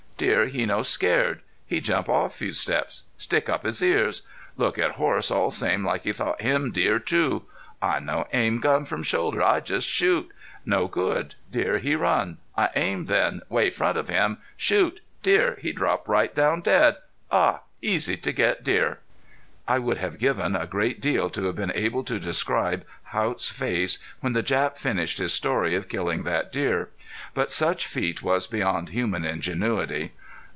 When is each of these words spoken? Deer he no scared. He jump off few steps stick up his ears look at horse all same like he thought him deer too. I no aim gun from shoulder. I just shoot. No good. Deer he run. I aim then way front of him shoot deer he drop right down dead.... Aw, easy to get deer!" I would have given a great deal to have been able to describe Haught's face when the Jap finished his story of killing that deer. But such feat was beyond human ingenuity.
Deer 0.21 0.45
he 0.45 0.67
no 0.67 0.83
scared. 0.83 1.39
He 1.65 1.81
jump 1.81 2.07
off 2.07 2.35
few 2.35 2.51
steps 2.53 3.05
stick 3.17 3.49
up 3.49 3.63
his 3.63 3.81
ears 3.81 4.21
look 4.55 4.77
at 4.77 4.91
horse 4.97 5.31
all 5.31 5.49
same 5.49 5.83
like 5.83 6.03
he 6.03 6.13
thought 6.13 6.39
him 6.41 6.69
deer 6.69 6.99
too. 6.99 7.45
I 7.81 7.97
no 7.97 8.27
aim 8.31 8.59
gun 8.59 8.85
from 8.85 9.01
shoulder. 9.01 9.41
I 9.41 9.61
just 9.61 9.87
shoot. 9.87 10.29
No 10.63 10.87
good. 10.87 11.33
Deer 11.51 11.79
he 11.79 11.95
run. 11.95 12.37
I 12.55 12.69
aim 12.75 13.05
then 13.07 13.41
way 13.49 13.71
front 13.71 13.97
of 13.97 14.09
him 14.09 14.37
shoot 14.55 15.01
deer 15.23 15.57
he 15.59 15.71
drop 15.71 16.07
right 16.07 16.35
down 16.35 16.61
dead.... 16.61 16.97
Aw, 17.31 17.61
easy 17.81 18.15
to 18.17 18.31
get 18.31 18.63
deer!" 18.63 18.99
I 19.67 19.79
would 19.79 19.97
have 19.99 20.19
given 20.19 20.55
a 20.55 20.67
great 20.67 20.99
deal 20.99 21.29
to 21.29 21.45
have 21.45 21.55
been 21.55 21.71
able 21.73 22.03
to 22.03 22.19
describe 22.19 22.83
Haught's 23.13 23.49
face 23.49 23.99
when 24.19 24.33
the 24.33 24.43
Jap 24.43 24.77
finished 24.77 25.19
his 25.19 25.33
story 25.33 25.75
of 25.75 25.87
killing 25.87 26.23
that 26.23 26.51
deer. 26.51 26.89
But 27.33 27.51
such 27.51 27.87
feat 27.87 28.21
was 28.23 28.47
beyond 28.47 28.89
human 28.89 29.23
ingenuity. 29.23 30.11